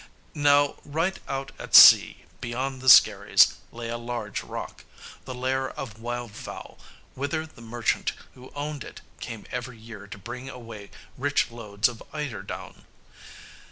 Now, 0.33 0.77
right 0.83 1.19
out 1.27 1.51
at 1.59 1.75
sea, 1.75 2.23
beyond 2.39 2.81
the 2.81 2.89
skerries, 2.89 3.53
lay 3.71 3.87
a 3.89 3.99
large 3.99 4.41
rock, 4.43 4.83
the 5.25 5.35
lair 5.35 5.69
of 5.69 5.99
wild 6.01 6.31
fowl, 6.31 6.79
whither 7.13 7.45
the 7.45 7.61
merchant 7.61 8.13
who 8.33 8.51
owned 8.55 8.83
it 8.83 9.01
came 9.19 9.45
every 9.51 9.77
year 9.77 10.07
to 10.07 10.17
bring 10.17 10.49
away 10.49 10.89
rich 11.19 11.51
loads 11.51 11.87
of 11.87 12.01
eider 12.11 12.41
down. 12.41 12.85